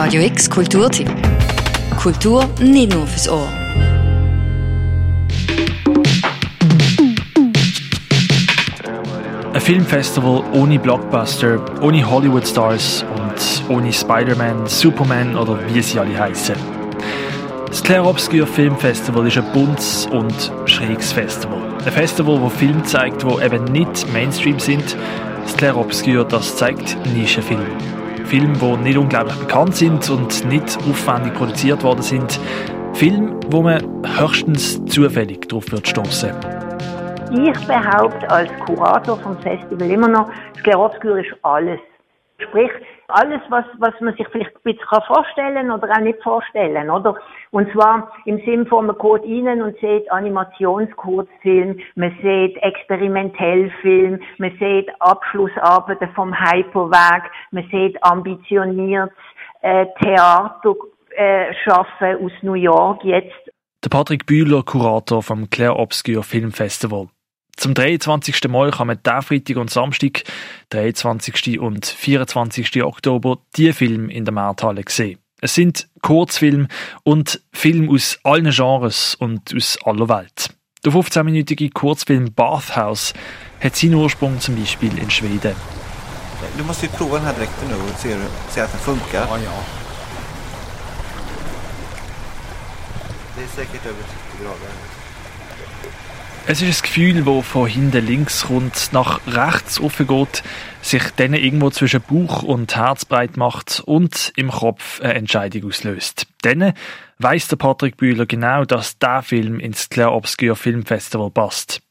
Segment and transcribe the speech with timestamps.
[0.00, 1.10] Radio X Kulturtipp.
[2.00, 3.48] Kultur nicht nur fürs Ohr.
[9.52, 16.54] Ein Filmfestival ohne Blockbuster, ohne Hollywood-Stars und ohne Spider-Man, Superman oder wie sie alle heißen.
[17.66, 21.58] Das Obscure Filmfestival ist ein buntes und schräges Festival.
[21.84, 24.96] Ein Festival, das Filme zeigt, die eben nicht Mainstream sind.
[25.60, 27.66] Das Obscure, das zeigt Nischenfilme.
[28.28, 32.38] Filme, die nicht unglaublich bekannt sind und nicht aufwendig produziert worden sind.
[32.92, 33.82] Filme, wo man
[34.18, 36.32] höchstens zufällig drauf wird stoßen.
[37.32, 40.30] Ich behaupte als Kurator vom Festival immer noch,
[40.76, 41.80] Obscure ist alles.
[42.40, 42.70] Sprich,
[43.08, 47.16] alles, was, was man sich vielleicht ein bisschen vorstellen oder auch nicht vorstellen, oder?
[47.50, 54.52] Und zwar im Sinn von, man geht rein und sieht Animationskurzfilm, man sieht Experimentellfilm, man
[54.58, 59.16] sieht Abschlussarbeiten vom Hyperweg, man sieht ambitioniertes
[59.62, 60.74] äh, Theater
[61.16, 63.34] äh, schaffen aus New York jetzt.
[63.84, 67.08] Der Patrick Bühler, Kurator vom Claire Obscure Film Festival.
[67.58, 68.48] Zum 23.
[68.48, 70.22] Mal kann man diesen Freitag und Samstag,
[70.70, 71.58] 23.
[71.58, 72.84] und 24.
[72.84, 75.18] Oktober, die Filme in der Markthalle sehen.
[75.40, 76.68] Es sind Kurzfilme
[77.02, 80.50] und Filme aus allen Genres und aus aller Welt.
[80.84, 83.12] Der 15-minütige Kurzfilm Bathhouse
[83.60, 85.56] hat seinen Ursprung zum Beispiel in Schweden.
[86.56, 88.16] Du måste ju prova den här dräkten nu och se,
[88.50, 89.26] se att den funkar.
[89.26, 89.64] Ja, ja.
[93.36, 95.07] Det är säkert över 30 grader.
[96.50, 100.42] Es ist ein Gefühl, das von hinten links kommt, nach rechts offen geht,
[100.80, 106.26] sich dann irgendwo zwischen Bauch und Herz breit macht und im Kopf eine Entscheidung auslöst.
[106.40, 106.72] Dann
[107.18, 111.82] weiss der Patrick Bühler genau, dass der Film ins Claire Obscure Filmfestival passt.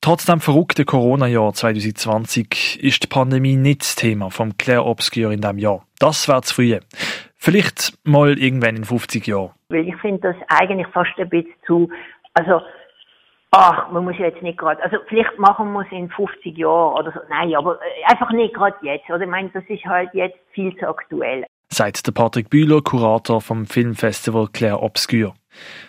[0.00, 5.40] Trotz dem verrückten Corona-Jahr 2020 ist die Pandemie nicht das Thema vom Claire Obscure in
[5.40, 5.84] diesem Jahr.
[5.98, 6.78] Das wäre zu früh.
[7.36, 9.50] Vielleicht mal irgendwann in 50 Jahren.
[9.68, 11.90] Weil ich finde das eigentlich fast ein bisschen zu,
[12.34, 12.60] also,
[13.50, 16.98] ach, man muss ja jetzt nicht gerade, also vielleicht machen wir es in 50 Jahren
[16.98, 19.22] oder so, nein, aber äh, einfach nicht gerade jetzt, oder?
[19.22, 21.44] Ich meine, das ist halt jetzt viel zu aktuell.
[21.72, 25.34] Sagt der Patrick Bühler, Kurator vom Filmfestival Claire Obscure.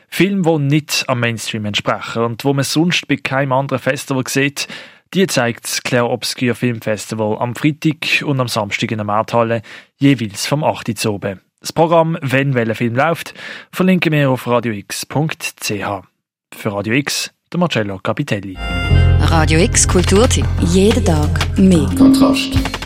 [0.07, 4.67] Filme, die nicht am Mainstream entsprechen und wo man sonst bei keinem anderen Festival sieht,
[5.13, 9.61] die zeigt das Claire Obscure Filmfestival am Freitag und am Samstag in der Markthalle,
[9.97, 11.05] jeweils vom 8.
[11.05, 11.41] Uhr oben.
[11.59, 13.33] Das Programm, wenn welcher Film läuft,
[13.71, 16.01] verlinken wir auf radiox.ch.
[16.53, 18.57] Für Radio X, der Marcello Capitelli.
[19.19, 20.45] Radio X Kulturtipp.
[20.61, 21.89] Jeden Tag mehr.
[21.97, 22.80] Kontrast.